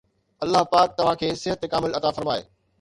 [0.45, 2.43] الله پاڪ توهان کي صحت کامل عطا فرمائي